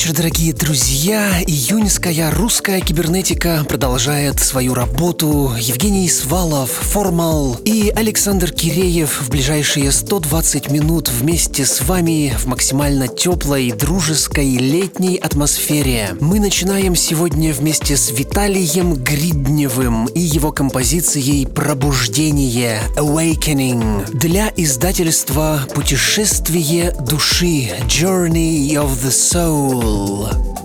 [0.00, 1.42] Вечер, дорогие друзья.
[1.46, 5.52] Июньская русская кибернетика продолжает свою работу.
[5.58, 13.08] Евгений Свалов, Формал и Александр Киреев в ближайшие 120 минут вместе с вами в максимально
[13.08, 16.16] теплой, дружеской летней атмосфере.
[16.18, 26.92] Мы начинаем сегодня вместе с Виталием Гридневым и его композицией «Пробуждение» Awakening для издательства «Путешествие
[27.06, 30.59] души» Journey of the Soul Soul.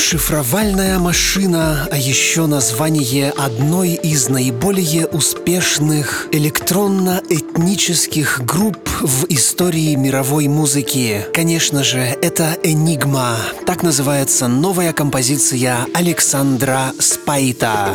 [0.00, 11.26] Шифровальная машина, а еще название одной из наиболее успешных электронно-этнических групп в истории мировой музыки.
[11.34, 13.36] Конечно же, это «Энигма».
[13.66, 17.94] Так называется новая композиция Александра Спайта.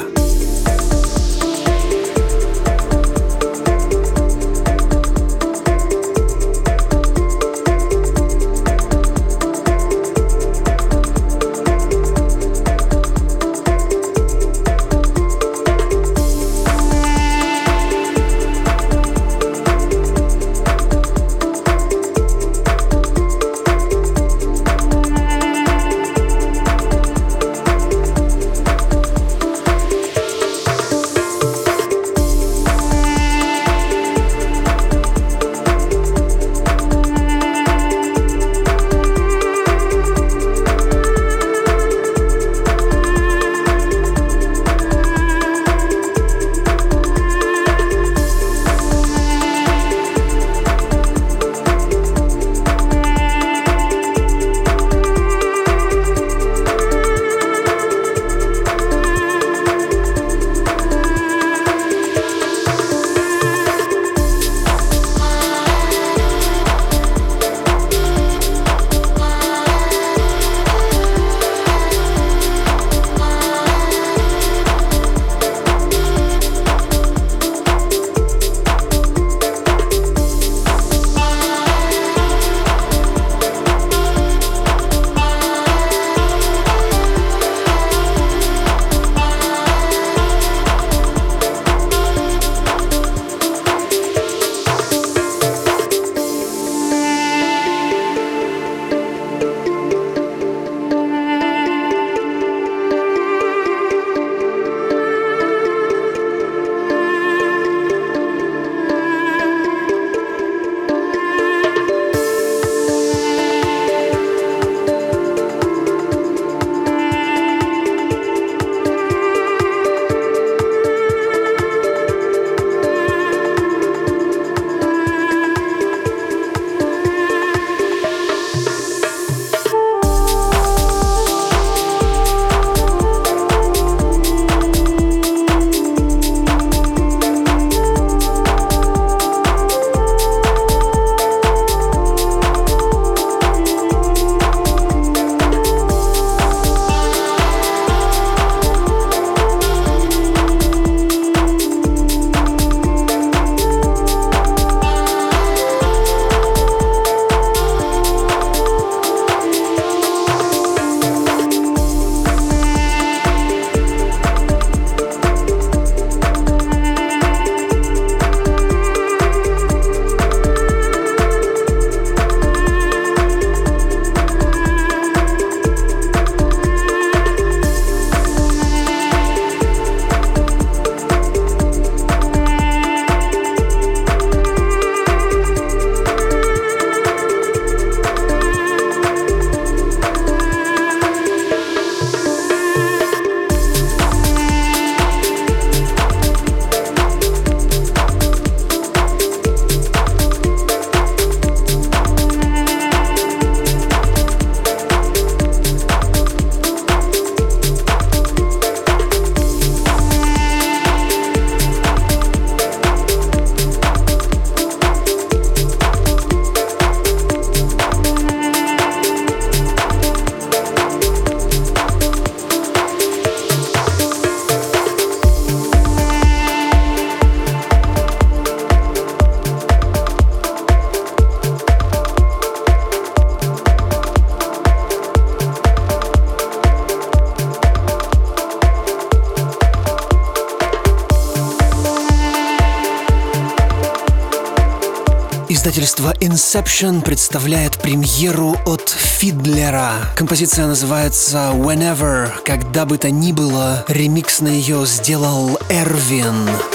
[246.35, 249.93] Inception представляет премьеру от Фидлера.
[250.17, 253.85] Композиция называется Whenever, когда бы то ни было.
[253.87, 256.49] Ремикс на ее сделал Эрвин.
[256.49, 256.74] Антон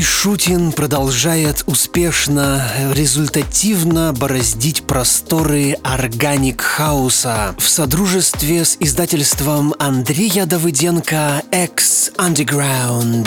[0.00, 2.62] Ишутин продолжает успешно,
[2.94, 13.26] результативно бороздить просторы органик хауса в содружестве с издательством Андрея Давыденко X Underground.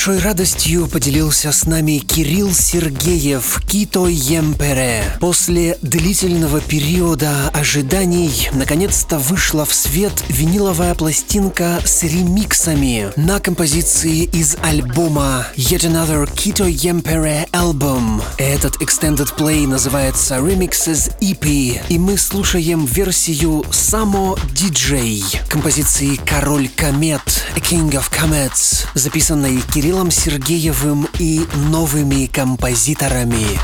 [0.00, 5.04] Большой радостью поделился с нами Кирилл Сергеев «Кито Емпере».
[5.20, 14.56] После длительного периода ожиданий наконец-то вышла в свет виниловая пластинка с ремиксами на композиции из
[14.62, 18.22] альбома Yet Another Kito Емпере Album.
[18.38, 27.20] Этот extended play называется Remixes EP, и мы слушаем версию Само DJ композиции «Король комет»
[27.54, 29.58] A King of Comets, записанной
[29.90, 33.58] Кириллом Сергеевым и новыми композиторами.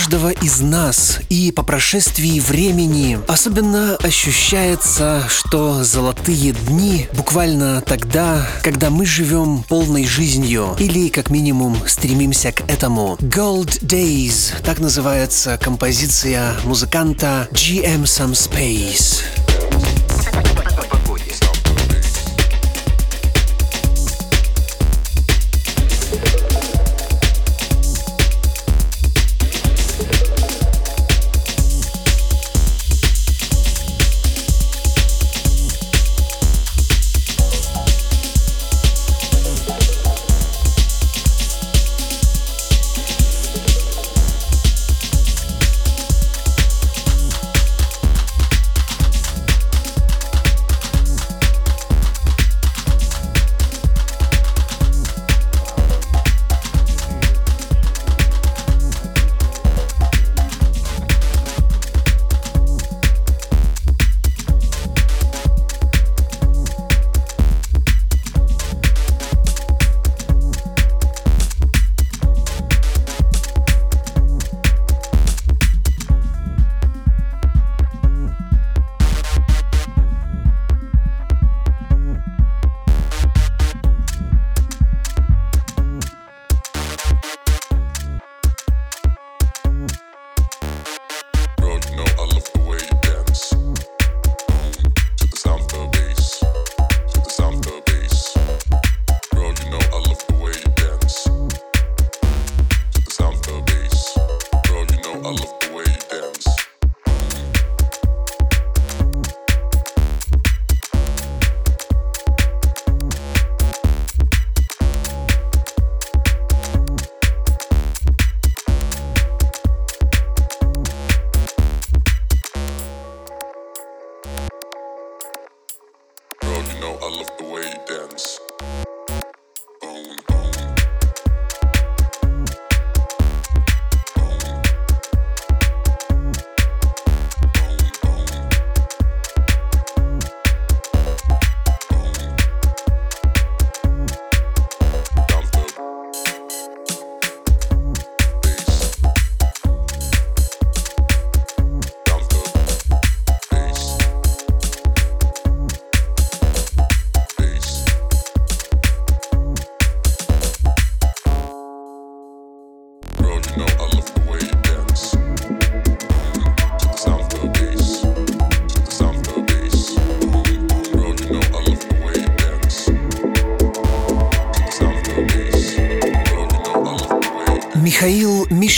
[0.00, 1.18] Каждого из нас.
[1.28, 10.06] И по прошествии времени особенно ощущается, что золотые дни буквально тогда, когда мы живем полной
[10.06, 13.18] жизнью или как минимум стремимся к этому.
[13.20, 19.49] Gold Days, так называется композиция музыканта GM Some Space.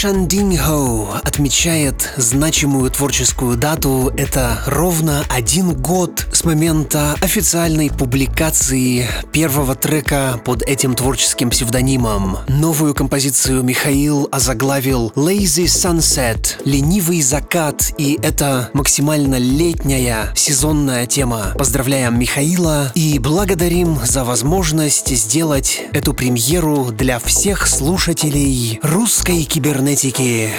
[0.03, 4.13] Шандиньхоу отмечает значимую творческую дату.
[4.17, 12.39] Это ровно один год с момента официальной публикации первого трека под этим творческим псевдонимом.
[12.49, 21.55] Новую композицию Михаил озаглавил Lazy Sunset— ленивый закат, и это максимально летняя сезонная тема.
[21.57, 30.51] Поздравляем Михаила и благодарим за возможность сделать эту премьеру для всех слушателей русской кибернетики кибернетики.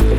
[0.00, 0.09] Две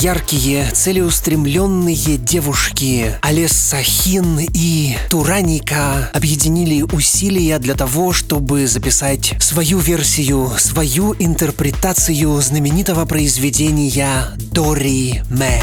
[0.00, 10.52] яркие, целеустремленные девушки Алес Сахин и Тураника объединили усилия для того, чтобы записать свою версию,
[10.58, 15.60] свою интерпретацию знаменитого произведения Дори Мэ.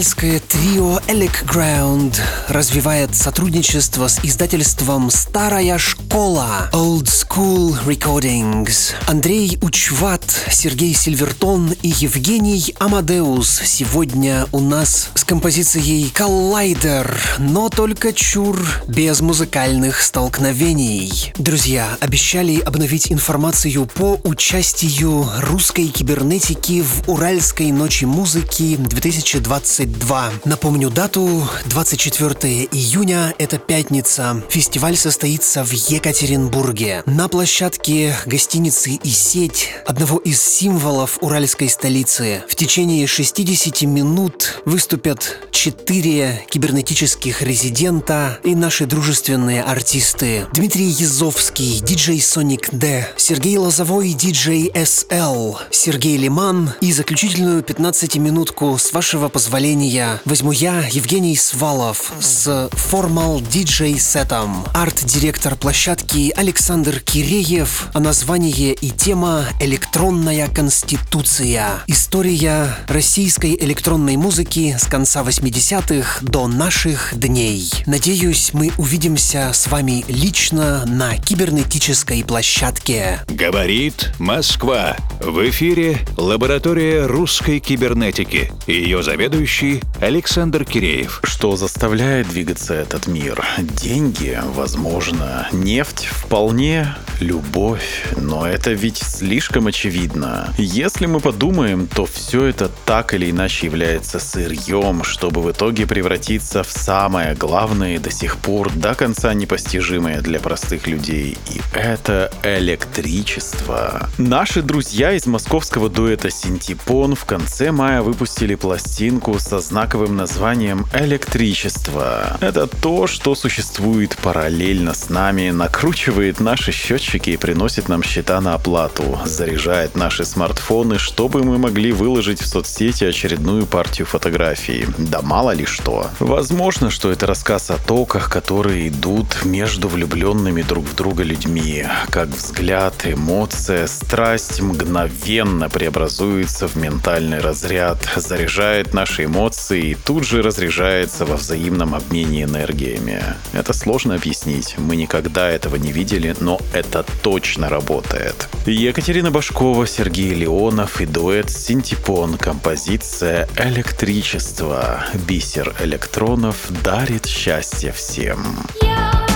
[0.00, 8.94] Уральское трио Elec Ground развивает сотрудничество с издательством «Старая школа» Old School Recordings.
[9.06, 18.12] Андрей Учват, Сергей Сильвертон и Евгений Амадеус сегодня у нас с композицией «Коллайдер», но только
[18.12, 21.32] чур без музыкальных столкновений.
[21.36, 30.30] Друзья, обещали обновить информацию по участию русской кибернетики в Уральской ночи музыки 2022.
[30.44, 34.42] Напомню дату 24 июня, это пятница.
[34.48, 35.70] Фестиваль состоится в
[36.00, 37.02] Екатеринбурге.
[37.04, 42.42] На площадке гостиницы и сеть одного из символов уральской столицы.
[42.48, 50.46] В течение 60 минут выступят четыре кибернетических резидента и наши дружественные артисты.
[50.54, 58.94] Дмитрий Язовский, диджей Соник Д, Сергей Лозовой, диджей СЛ, Сергей Лиман и заключительную 15-минутку, с
[58.94, 64.64] вашего позволения, возьму я, Евгений Свалов, с формал диджей сетом.
[64.72, 71.82] Арт-директор площадки Александр Киреев, а название и тема «Электронная конституция».
[71.88, 77.68] История российской электронной музыки с конца 80-х до наших дней.
[77.86, 83.18] Надеюсь, мы увидимся с вами лично на кибернетической площадке.
[83.26, 84.96] Говорит Москва.
[85.18, 88.52] В эфире лаборатория русской кибернетики.
[88.68, 91.20] Ее заведующий Александр Киреев.
[91.24, 93.44] Что заставляет двигаться этот мир?
[93.58, 95.48] Деньги, возможно.
[95.80, 96.94] Нефть вполне.
[97.20, 98.06] Любовь.
[98.16, 100.52] Но это ведь слишком очевидно.
[100.56, 106.62] Если мы подумаем, то все это так или иначе является сырьем, чтобы в итоге превратиться
[106.62, 111.36] в самое главное и до сих пор до конца непостижимое для простых людей.
[111.50, 114.08] И это электричество.
[114.16, 122.38] Наши друзья из московского дуэта Синтипон в конце мая выпустили пластинку со знаковым названием «Электричество».
[122.40, 128.54] Это то, что существует параллельно с нами, накручивает наши счетчики и приносит нам счета на
[128.54, 134.86] оплату, заряжает наши смартфоны, чтобы мы могли выложить в соцсети очередную партию фотографий.
[134.98, 136.10] Да мало ли что.
[136.18, 141.86] Возможно, что это рассказ о токах, которые идут между влюбленными друг в друга людьми.
[142.10, 150.42] Как взгляд, эмоция, страсть мгновенно преобразуется в ментальный разряд, заряжает наши эмоции и тут же
[150.42, 153.22] разряжается во взаимном обмене энергиями.
[153.52, 158.48] Это сложно объяснить, мы никогда этого не видели, но это точно работает.
[158.64, 162.38] Екатерина Башкова, Сергей Леонов и дуэт Синтипон.
[162.38, 165.04] Композиция «Электричество».
[165.28, 168.42] Бисер электронов дарит счастье всем.
[168.80, 169.29] Я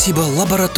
[0.00, 0.69] спасибо лаборатории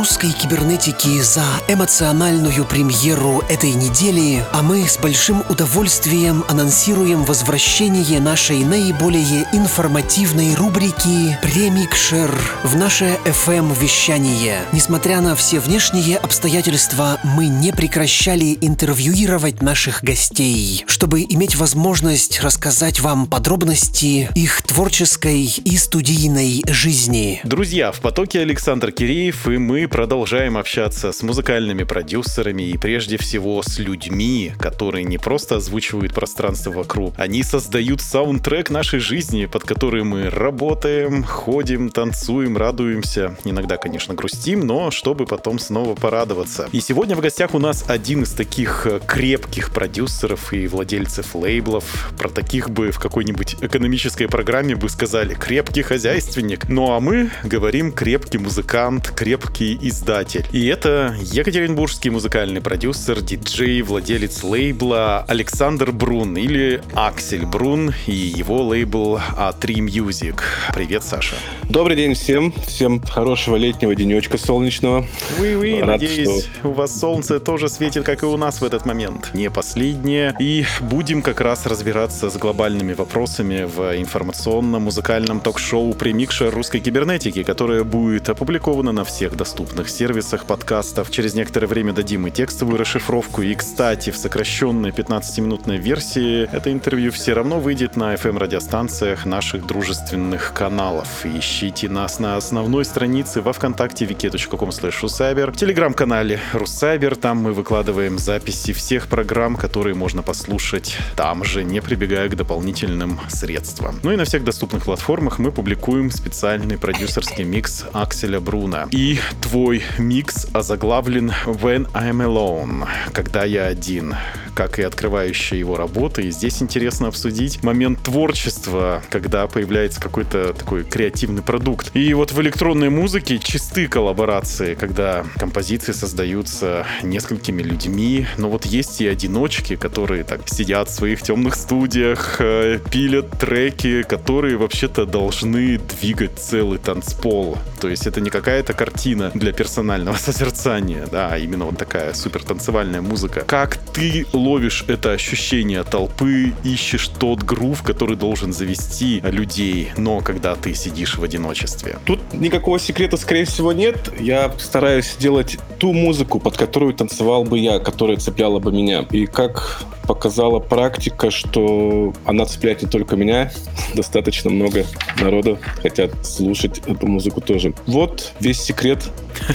[0.00, 8.64] русской кибернетики за эмоциональную премьеру этой недели, а мы с большим удовольствием анонсируем возвращение нашей
[8.64, 12.34] наиболее информативной рубрики «Премикшер»
[12.64, 14.60] в наше FM-вещание.
[14.72, 23.00] Несмотря на все внешние обстоятельства, мы не прекращали интервьюировать наших гостей, чтобы иметь возможность рассказать
[23.00, 27.42] вам подробности их творческой и студийной жизни.
[27.44, 33.62] Друзья, в потоке Александр Киреев, и мы продолжаем общаться с музыкальными продюсерами и прежде всего
[33.62, 40.04] с людьми, которые не просто озвучивают пространство вокруг, они создают саундтрек нашей жизни, под который
[40.04, 46.68] мы работаем, ходим, танцуем, радуемся, иногда, конечно, грустим, но чтобы потом снова порадоваться.
[46.72, 52.12] И сегодня в гостях у нас один из таких э, крепких продюсеров и владельцев лейблов.
[52.16, 56.68] Про таких бы в какой-нибудь экономической программе бы сказали «крепкий хозяйственник».
[56.68, 60.46] Ну а мы говорим «крепкий музыкант», «крепкий издатель».
[60.52, 68.62] И это екатеринбургский музыкальный продюсер, диджей, владелец лейбла Александр Брун или Аксель Брун и его
[68.62, 70.40] лейбл A3 Music.
[70.74, 71.36] Привет, Саша.
[71.64, 72.52] Добрый день всем.
[72.66, 75.06] Всем хорошего летнего денечка солнечного.
[75.38, 79.30] Вы-вы, Рад, надеюсь, у вас солнце тоже светит, как и у нас в этот момент.
[79.34, 80.34] Не последнее.
[80.38, 87.84] И будем как раз разбираться с глобальными вопросами в информационно-музыкальном ток-шоу «Премикшер русской кибернетики», которое
[87.84, 91.10] будет опубликовано на всех доступных сервисах подкастов.
[91.10, 93.42] Через некоторое время дадим и текстовую расшифровку.
[93.42, 100.52] И, кстати, в сокращенной 15-минутной версии это интервью все равно выйдет на FM-радиостанциях наших дружественных
[100.54, 101.24] каналов.
[101.24, 107.16] Ищите нас на основной странице во Вконтакте wiki.com slash в телеграм-канале Руссайбер.
[107.16, 113.20] Там мы выкладываем записи всех программ, которые можно послушать там же, не прибегая к дополнительным
[113.28, 114.00] средствам.
[114.02, 118.88] Ну и на всех доступных платформах мы публикуем специальный продюсерский микс Акселя Бруна.
[118.90, 119.59] И твой
[119.98, 124.14] микс озаглавлен When I'm Alone, когда я один
[124.60, 126.20] как и открывающая его работа.
[126.20, 131.90] И здесь интересно обсудить момент творчества, когда появляется какой-то такой креативный продукт.
[131.94, 139.00] И вот в электронной музыке чисты коллаборации, когда композиции создаются несколькими людьми, но вот есть
[139.00, 145.78] и одиночки, которые так сидят в своих темных студиях, э, пилят треки, которые вообще-то должны
[145.78, 147.56] двигать целый танцпол.
[147.80, 152.42] То есть это не какая-то картина для персонального созерцания, да, а именно вот такая супер
[152.42, 153.44] танцевальная музыка.
[153.46, 160.54] Как ты ловишь это ощущение толпы, ищешь тот грув, который должен завести людей, но когда
[160.54, 161.98] ты сидишь в одиночестве?
[162.04, 164.10] Тут никакого секрета, скорее всего, нет.
[164.18, 169.06] Я стараюсь делать ту музыку, под которую танцевал бы я, которая цепляла бы меня.
[169.10, 173.52] И как показала практика, что она цепляет не только меня,
[173.94, 174.84] достаточно много
[175.20, 177.74] народа хотят слушать эту музыку тоже.
[177.86, 179.08] Вот весь секрет.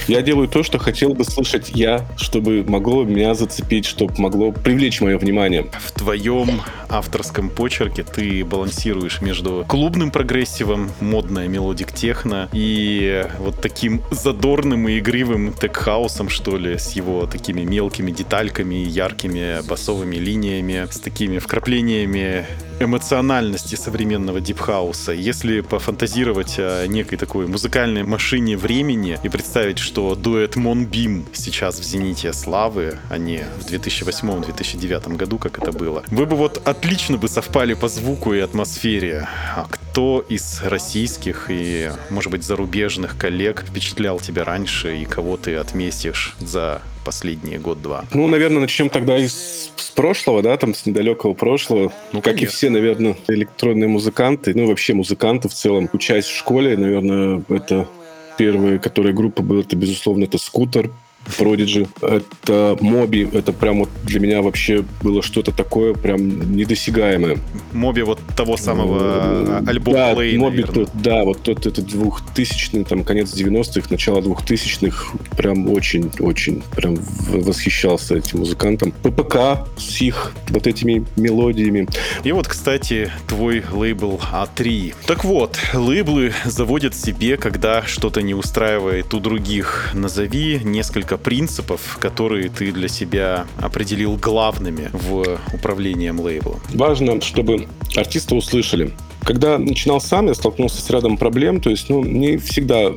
[0.08, 5.00] Я делаю то, что хотел бы слышать я, чтобы могло меня зацепить, чтобы могло привлечь
[5.00, 5.66] мое внимание.
[5.84, 14.02] В твоем авторском почерке ты балансируешь между клубным прогрессивом, модная melodic techno, и вот таким
[14.10, 20.16] задорным и игривым tech house ом, что ли, с его такими мелкими детальками, яркими басовыми
[20.16, 22.46] линиями, с такими вкраплениями
[22.78, 25.12] эмоциональности современного дипхауса.
[25.12, 31.82] Если пофантазировать о некой такой музыкальной машине времени и представить, что дуэт Монбим сейчас в
[31.82, 37.28] зените славы, а не в 2008-2009 году, как это было, вы бы вот отлично бы
[37.28, 39.28] совпали по звуку и атмосфере.
[39.54, 45.56] А кто из российских и, может быть, зарубежных коллег впечатлял тебя раньше и кого ты
[45.56, 48.04] отметишь за последние год-два?
[48.12, 51.92] Ну, наверное, начнем тогда из с прошлого, да, там, с недалекого прошлого.
[52.12, 52.56] Ну, как и конечно.
[52.56, 55.88] все, наверное, электронные музыканты, ну, вообще музыканты в целом.
[55.92, 57.88] Учась в школе, наверное, это
[58.36, 60.90] первая, которая группа была, это, безусловно, это «Скутер»,
[61.38, 67.38] Prodigy, это Моби, это прям вот для меня вообще было что-то такое прям недосягаемое.
[67.72, 73.04] Моби вот того самого альбома да, Play, Моби, тот, да, вот тот этот 2000 там
[73.04, 76.96] конец 90-х, начало 2000-х, прям очень-очень прям
[77.28, 78.92] восхищался этим музыкантом.
[79.02, 81.86] ППК с их вот этими мелодиями.
[82.24, 84.94] И вот, кстати, твой лейбл А3.
[85.06, 89.90] Так вот, лейблы заводят себе, когда что-то не устраивает у других.
[89.94, 96.60] Назови несколько принципов, которые ты для себя определил главными в управлением лейблом.
[96.74, 98.92] Важно, чтобы артиста услышали.
[99.22, 102.92] Когда начинал сам, я столкнулся с рядом проблем, то есть, ну, не всегда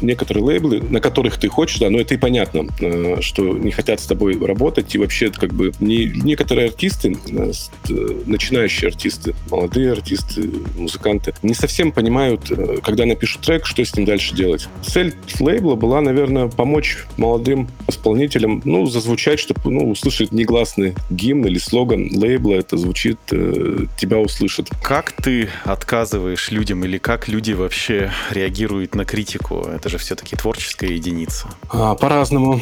[0.00, 4.00] некоторые лейблы, на которых ты хочешь, да, но это и понятно, э, что не хотят
[4.00, 7.52] с тобой работать, и вообще как бы не, некоторые артисты, э,
[7.88, 7.92] э,
[8.26, 12.50] начинающие артисты, молодые артисты, музыканты, не совсем понимают,
[12.82, 14.68] когда напишут трек, что с ним дальше делать.
[14.82, 21.58] Цель лейбла была, наверное, помочь молодым исполнителям, ну, зазвучать, чтобы, ну, услышать негласный гимн или
[21.58, 24.68] слоган лейбла, это звучит, тебя услышат.
[24.82, 29.60] Как ты отказываешь людям или как люди вообще реагируют на критику?
[29.60, 31.48] Это же все-таки творческая единица.
[31.70, 32.60] А, по-разному.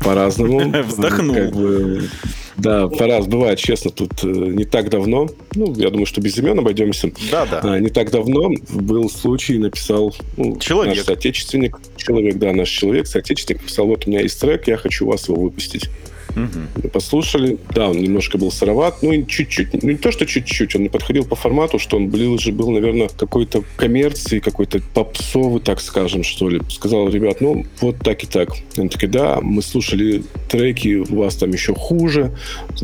[0.00, 0.82] По-разному.
[0.82, 1.34] Вздохнул.
[1.34, 2.08] Как бы,
[2.56, 3.38] да, по-разному.
[3.38, 7.10] Бывает, честно, тут э, не так давно, ну, я думаю, что без имен обойдемся.
[7.30, 7.60] Да-да.
[7.62, 10.96] А, не так давно был случай, написал ну, Человек.
[10.96, 15.06] наш соотечественник, человек, да, наш человек, соотечественник, написал, вот у меня есть трек, я хочу
[15.06, 15.90] вас его выпустить.
[16.34, 20.74] Мы послушали, да, он немножко был сыроват, ну и чуть-чуть, ну не то, что чуть-чуть,
[20.76, 25.80] он не подходил по формату, что он ближе был, наверное, какой-то коммерции, какой-то попсовый, так
[25.80, 26.60] скажем, что ли.
[26.68, 28.50] Сказал, ребят, ну вот так и так.
[28.76, 32.36] Они такие, да, мы слушали треки, у вас там еще хуже,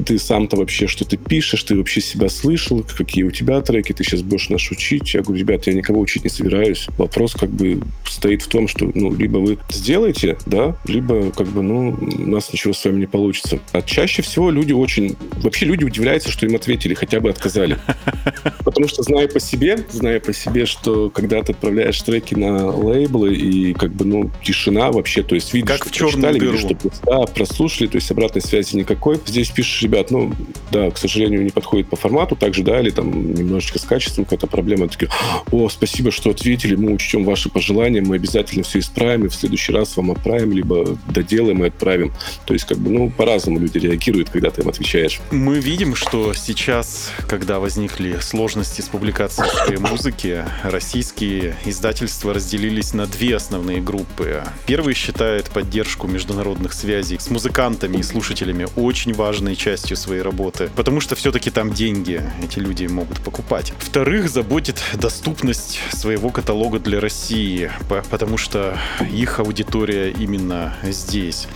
[0.07, 4.23] ты сам-то вообще что-то пишешь, ты вообще себя слышал, какие у тебя треки, ты сейчас
[4.23, 5.15] будешь нас учить.
[5.15, 6.87] Я говорю, ребят, я никого учить не собираюсь.
[6.99, 11.63] Вопрос как бы стоит в том, что, ну, либо вы сделаете, да, либо как бы,
[11.63, 13.40] ну, у нас ничего с вами не получится.
[13.73, 15.17] А чаще всего люди очень...
[15.43, 17.79] Вообще люди удивляются, что им ответили, хотя бы отказали.
[18.65, 23.35] Потому что зная по себе, зная по себе, что когда ты отправляешь треки на лейблы
[23.35, 26.53] и как бы, ну, тишина вообще, то есть видишь, Как что в прочитали, дыру.
[26.53, 29.21] видишь, что да, прослушали, то есть обратной связи никакой.
[29.27, 30.33] Здесь пишешь, ребят, ну,
[30.71, 34.47] да, к сожалению, не подходит по формату, также, да, или там немножечко с качеством какая-то
[34.47, 34.89] проблема.
[34.89, 35.11] Такие,
[35.51, 39.73] о, спасибо, что ответили, мы учтем ваши пожелания, мы обязательно все исправим, и в следующий
[39.73, 42.13] раз вам отправим, либо доделаем и отправим.
[42.47, 45.21] То есть, как бы, ну, по-разному люди реагируют, когда ты им отвечаешь.
[45.31, 53.37] Мы видим, что сейчас, когда возникли сложности с публикацией музыки, российские издательства разделились на две
[53.37, 54.43] основные группы.
[54.67, 61.01] Первый считает поддержку международных связей с музыкантами и слушателями очень важной частью своей работы, потому
[61.01, 63.73] что все-таки там деньги эти люди могут покупать.
[63.79, 68.77] Вторых заботит доступность своего каталога для России, по- потому что
[69.13, 71.47] их аудитория именно здесь.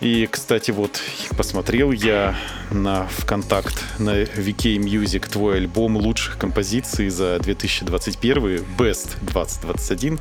[0.00, 1.00] И, кстати, вот
[1.36, 2.36] посмотрел я
[2.70, 10.18] на ВКонтакт, на VK Music твой альбом лучших композиций за 2021, Best 2021,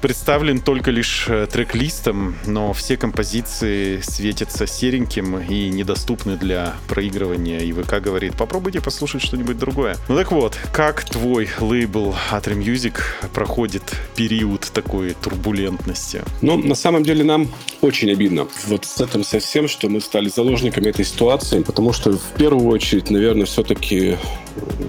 [0.00, 7.60] представлен только лишь э, трек-листом, но все композиции светятся сереньким и недоступны для проигрывания.
[7.60, 9.96] И ВК говорит, попробуйте послушать что-нибудь другое.
[10.08, 12.98] Ну так вот, как твой лейбл Atri Music
[13.32, 13.82] проходит
[14.16, 16.22] период такой турбулентности?
[16.42, 17.48] Ну, на самом деле нам
[17.80, 22.32] очень обидно вот с этим совсем, что мы стали заложниками этой ситуации, потому что в
[22.36, 24.16] первую очередь, наверное, все-таки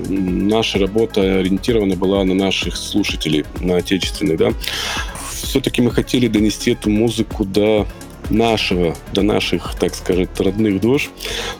[0.10, 4.54] наша работа ориентирована была на наших слушателей, на отечественных, да.
[5.30, 7.88] Все-таки мы хотели донести эту музыку до
[8.30, 11.10] нашего, до наших, так сказать, родных душ.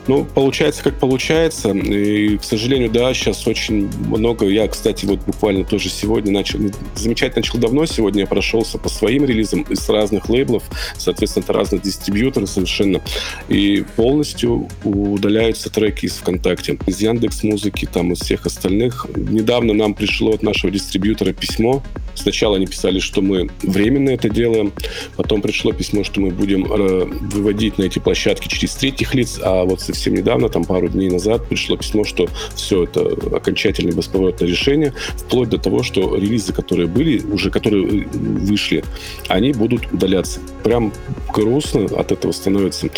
[0.06, 1.70] Ну, получается, как получается.
[1.70, 4.46] И, к сожалению, да, сейчас очень много.
[4.46, 6.58] Я, кстати, вот буквально тоже сегодня начал,
[6.94, 7.86] замечать начал давно.
[7.86, 10.64] Сегодня я прошелся по своим релизам из разных лейблов.
[10.96, 13.00] Соответственно, это разные дистрибьюторы совершенно.
[13.48, 19.06] И полностью удаляются треки из ВКонтакте, из Яндекс Музыки, там, из всех остальных.
[19.14, 21.82] Недавно нам пришло от нашего дистрибьютора письмо.
[22.14, 24.72] Сначала они писали, что мы временно это делаем.
[25.16, 29.38] Потом пришло письмо, что мы будем э, выводить на эти площадки через третьих лиц.
[29.42, 33.00] А вот совсем недавно, там пару дней назад, пришло письмо, что все это
[33.36, 38.84] окончательное бесповоротное решение, вплоть до того, что релизы, которые были, уже которые э, вышли,
[39.28, 40.40] они будут удаляться.
[40.64, 40.92] Прям
[41.32, 42.88] грустно от этого становится.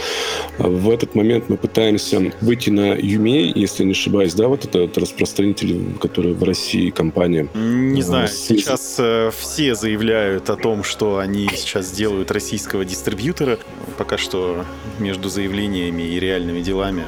[0.58, 5.94] В этот момент мы пытаемся выйти на Юмей, если не ошибаюсь, да, вот этот распространитель,
[6.00, 7.48] который в России компания.
[7.54, 13.49] Не Ну, знаю, сейчас э, все заявляют о том, что они сейчас делают российского дистрибьютора.
[13.98, 14.64] Пока что
[14.98, 17.04] между заявлениями и реальными делами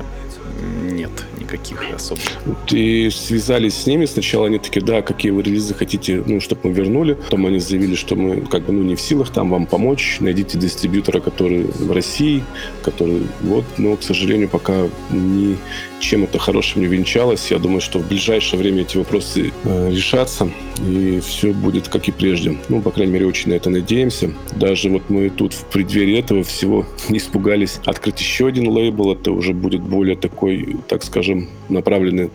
[1.53, 2.25] никаких особых.
[2.71, 4.07] И связались с ними.
[4.07, 7.15] Сначала они такие, да, какие вы релизы хотите, ну, чтобы мы вернули.
[7.15, 10.19] Потом они заявили, что мы как бы, ну, не в силах там вам помочь.
[10.21, 12.45] Найдите дистрибьютора, который в России,
[12.83, 15.57] который вот, но, к сожалению, пока ни
[16.03, 17.51] чем это хорошим не венчалось.
[17.51, 20.51] Я думаю, что в ближайшее время эти вопросы э, решатся,
[20.87, 22.59] и все будет как и прежде.
[22.69, 24.33] Ну, по крайней мере, очень на это надеемся.
[24.57, 29.13] Даже вот мы тут в преддверии этого всего не испугались открыть еще один лейбл.
[29.13, 32.31] Это уже будет более такой, так скажем, направленный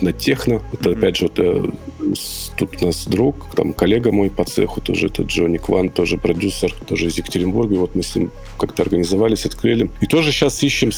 [0.00, 0.62] на техно.
[0.72, 0.98] Это, Мгм.
[0.98, 1.70] опять же, вот, э,
[2.56, 6.72] тут у нас друг, там коллега мой по цеху тоже, это Джонни Кван, тоже продюсер,
[6.86, 7.74] тоже из Екатеринбурга.
[7.74, 9.90] И вот мы с ним как-то организовались, открыли.
[10.00, 10.90] И тоже сейчас ищем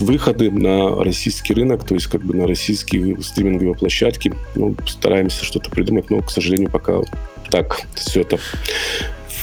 [0.00, 4.34] выходы на российский рынок, то есть как бы на российские стриминговые площадки.
[4.54, 7.00] Ну, стараемся что-то придумать, но, к сожалению, пока
[7.50, 8.38] так все это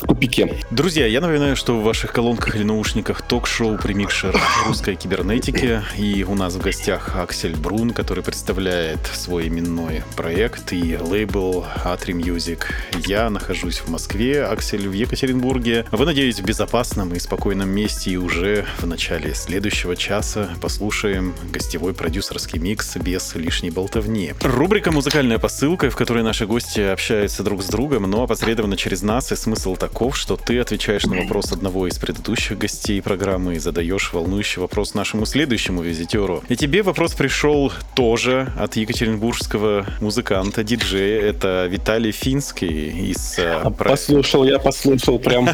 [0.01, 0.57] в тупике.
[0.71, 4.35] Друзья, я напоминаю, что в ваших колонках или наушниках ток-шоу «Примикшер
[4.65, 5.81] русской кибернетики».
[5.97, 12.13] И у нас в гостях Аксель Брун, который представляет свой именной проект и лейбл Atri
[12.13, 12.63] Music.
[13.07, 15.85] Я нахожусь в Москве, Аксель в Екатеринбурге.
[15.91, 21.93] Вы, надеюсь, в безопасном и спокойном месте и уже в начале следующего часа послушаем гостевой
[21.93, 24.33] продюсерский микс без лишней болтовни.
[24.41, 29.31] Рубрика «Музыкальная посылка», в которой наши гости общаются друг с другом, но опосредованно через нас,
[29.31, 34.13] и смысл таков, что ты отвечаешь на вопрос одного из предыдущих гостей программы и задаешь
[34.13, 36.43] волнующий вопрос нашему следующему визитеру.
[36.47, 41.21] И тебе вопрос пришел тоже от екатеринбургского музыканта, диджея.
[41.21, 45.49] Это Виталий Финский из э, проекта Послушал, я послушал прям.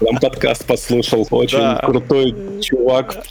[0.00, 1.26] Прям подкаст послушал.
[1.30, 3.24] Очень крутой чувак.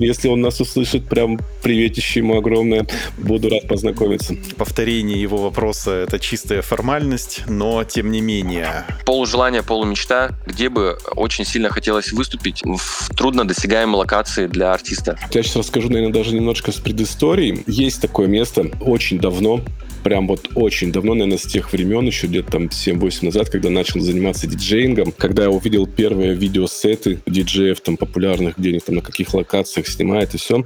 [0.00, 2.86] Если он нас услышит, прям приветище ему огромное.
[3.16, 4.34] Буду рад познакомиться.
[4.58, 8.84] повторение его вопроса— это чистая формальность, но тем не менее.
[9.14, 15.16] Полужелание, полумечта, где бы очень сильно хотелось выступить в труднодосягаемой локации для артиста.
[15.30, 17.62] Я сейчас расскажу, наверное, даже немножко с предысторией.
[17.68, 19.60] Есть такое место очень давно,
[20.04, 24.00] прям вот очень давно, наверное, с тех времен, еще где-то там 7-8 назад, когда начал
[24.00, 29.32] заниматься диджеингом, когда я увидел первые видеосеты диджеев там популярных, где они там на каких
[29.34, 30.62] локациях снимают и все.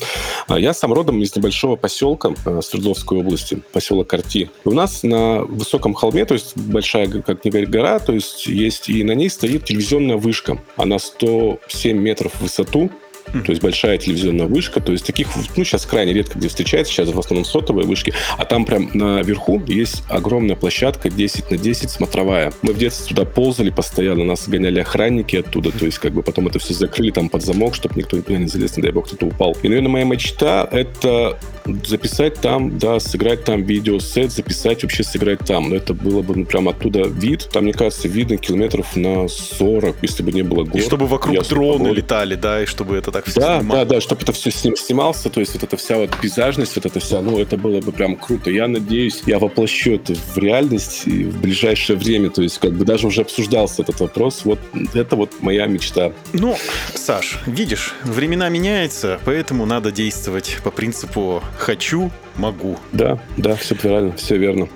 [0.48, 4.50] Я сам родом из небольшого поселка э, Свердловской области, поселок Карти.
[4.64, 8.88] У нас на высоком холме, то есть большая, как не говорит, гора, то есть есть
[8.88, 10.58] и на ней стоит телевизионная вышка.
[10.76, 12.90] Она 107 метров в высоту,
[13.32, 17.08] то есть большая телевизионная вышка, то есть таких, ну, сейчас крайне редко где встречается, сейчас
[17.08, 22.52] в основном сотовые вышки, а там прям наверху есть огромная площадка 10 на 10 смотровая.
[22.62, 26.48] Мы в детстве туда ползали постоянно, нас гоняли охранники оттуда, то есть как бы потом
[26.48, 29.26] это все закрыли там под замок, чтобы никто никуда не залез, не дай бог кто-то
[29.26, 29.56] упал.
[29.62, 31.38] И, наверное, моя мечта— это
[31.84, 35.70] записать там, да, сыграть там видеосет, записать, вообще сыграть там.
[35.70, 39.96] Но это было бы ну, прям оттуда вид, там, мне кажется, видно километров на 40,
[40.02, 40.80] если бы не было гор.
[40.80, 43.84] И чтобы вокруг дроны летали, да, и чтобы это так все Да, снимало.
[43.84, 46.76] да, да, чтобы это все с ним снимался, то есть вот эта вся вот пейзажность,
[46.76, 48.50] вот это вся, ну, это было бы прям круто.
[48.50, 52.84] Я надеюсь, я воплощу это в реальность и в ближайшее время, то есть как бы
[52.84, 54.58] даже уже обсуждался этот вопрос, вот
[54.94, 56.12] это вот моя мечта.
[56.32, 56.56] Ну,
[56.94, 62.76] Саш, видишь, времена меняются, поэтому надо действовать по принципу «хочу, могу».
[62.92, 64.68] Да, да, все правильно, все верно.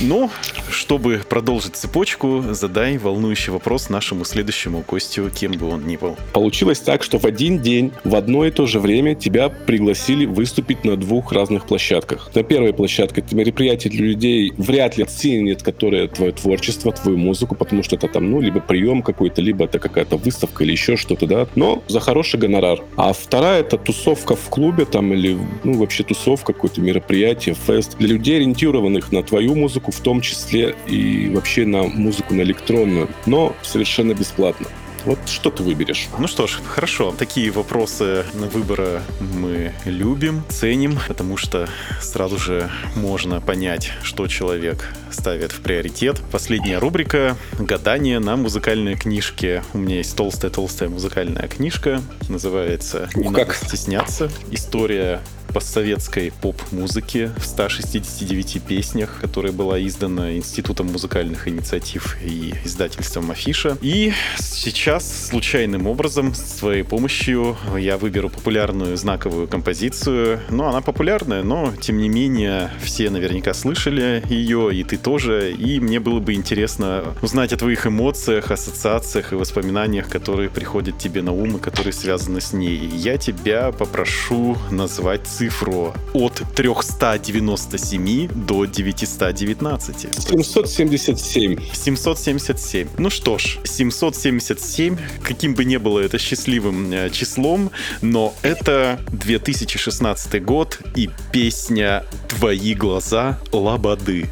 [0.00, 0.30] Ну,
[0.70, 6.16] чтобы продолжить цепочку, задай волнующий вопрос нашему следующему гостю, кем бы он ни был.
[6.32, 10.84] Получилось так, что в один день, в одно и то же время тебя пригласили выступить
[10.84, 12.30] на двух разных площадках.
[12.34, 17.54] На первой площадке это мероприятие для людей вряд ли оценят, которые твое творчество, твою музыку,
[17.54, 21.26] потому что это там, ну, либо прием какой-то, либо это какая-то выставка или еще что-то,
[21.26, 22.80] да, но за хороший гонорар.
[22.96, 28.08] А вторая это тусовка в клубе там или, ну, вообще тусовка, какое-то мероприятие, фест для
[28.08, 33.54] людей, ориентированных на твою музыку, в том числе и вообще на музыку, на электронную, но
[33.62, 34.66] совершенно бесплатно.
[35.04, 36.08] Вот что ты выберешь?
[36.18, 37.14] Ну что ж, хорошо.
[37.16, 41.68] Такие вопросы выбора мы любим, ценим, потому что
[42.02, 46.20] сразу же можно понять, что человек ставит в приоритет.
[46.30, 49.62] Последняя рубрика «Гадание на музыкальной книжке».
[49.72, 52.02] У меня есть толстая-толстая музыкальная книжка.
[52.28, 53.54] Называется «Не Ух, надо как.
[53.54, 54.30] стесняться».
[54.50, 55.20] История
[55.52, 63.76] постсоветской поп-музыки в 169 песнях, которая была издана Институтом музыкальных инициатив и издательством Афиша.
[63.80, 70.40] И сейчас случайным образом с твоей помощью я выберу популярную знаковую композицию.
[70.50, 75.52] Ну, она популярная, но тем не менее все наверняка слышали ее, и ты тоже.
[75.52, 81.22] И мне было бы интересно узнать о твоих эмоциях, ассоциациях и воспоминаниях, которые приходят тебе
[81.22, 82.78] на ум и которые связаны с ней.
[82.78, 90.08] Я тебя попрошу назвать цифру от 397 до 919.
[90.18, 91.58] 777.
[91.72, 92.88] 777.
[92.98, 97.70] Ну что ж, 777, каким бы ни было это счастливым э, числом,
[98.02, 104.28] но это 2016 год и песня «Твои глаза Лободы».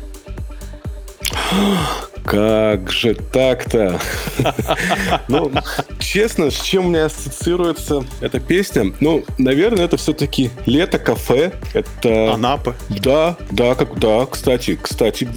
[2.24, 4.00] Как же так-то?
[5.28, 5.52] Ну,
[5.98, 8.92] честно, с чем у меня ассоциируется эта песня?
[9.00, 11.52] Ну, наверное, это все-таки лето, кафе.
[11.72, 12.34] Это...
[12.34, 12.74] Анапа.
[12.88, 15.28] Да, да, как, да, кстати, кстати,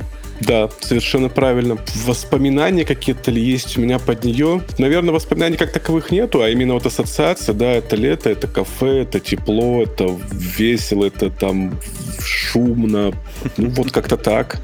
[0.42, 1.78] да, совершенно правильно.
[2.06, 4.62] Воспоминания какие-то ли есть у меня под нее?
[4.78, 9.20] Наверное, воспоминаний как таковых нету, а именно вот ассоциация, да, это лето, это кафе, это
[9.20, 11.78] тепло, это весело, это там
[12.22, 13.14] шумно.
[13.58, 14.60] Ну, вот как-то так.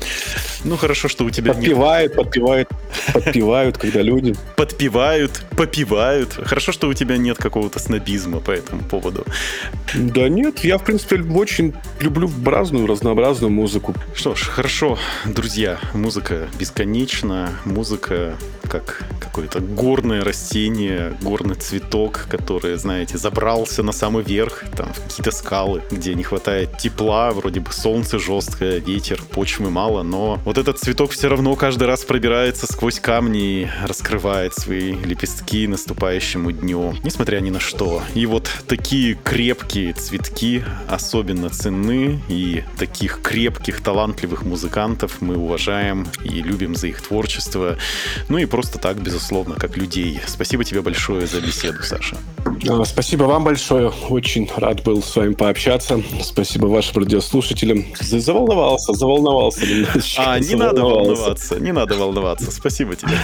[0.64, 2.70] Ну хорошо, что у тебя нет Подпевает, подпевает
[3.14, 4.36] подпевают, когда люди...
[4.56, 6.34] Подпевают, попивают.
[6.34, 9.26] Хорошо, что у тебя нет какого-то снобизма по этому поводу.
[9.94, 13.94] Да нет, я, в принципе, очень люблю разную, разнообразную музыку.
[14.14, 18.36] Что ж, хорошо, друзья, музыка бесконечна, музыка
[18.68, 25.32] как какое-то горное растение, горный цветок, который, знаете, забрался на самый верх, там, в какие-то
[25.32, 30.80] скалы, где не хватает тепла, вроде бы солнце жесткое, ветер, почвы мало, но вот этот
[30.80, 37.40] цветок все равно каждый раз пробирается сквозь камни и раскрывает свои лепестки наступающему дню, несмотря
[37.42, 38.02] ни на что.
[38.16, 46.42] И вот такие крепкие цветки особенно ценны, и таких крепких, талантливых музыкантов мы уважаем и
[46.42, 47.78] любим за их творчество.
[48.28, 50.20] Ну и просто так, безусловно, как людей.
[50.26, 52.18] Спасибо тебе большое за беседу, Саша.
[52.86, 53.92] Спасибо вам большое.
[54.10, 56.02] Очень рад был с вами пообщаться.
[56.24, 57.35] Спасибо вашим радиослушателям.
[58.02, 59.66] За- Заволновался, заволновался.
[59.66, 62.52] немножечко, А, не надо волноваться, не надо волноваться.
[62.52, 63.18] Спасибо тебе.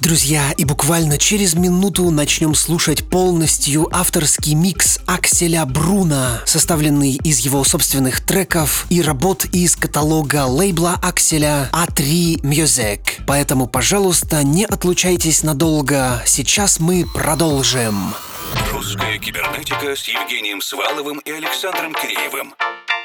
[0.00, 7.64] Друзья, и буквально через минуту начнем слушать полностью авторский микс Акселя Бруна, составленный из его
[7.64, 13.00] собственных треков и работ из каталога лейбла Акселя A3 Music.
[13.26, 16.22] Поэтому, пожалуйста, не отлучайтесь надолго.
[16.26, 18.14] Сейчас мы продолжим.
[18.72, 22.54] Русская кибернетика с Евгением Сваловым и Александром Киреевым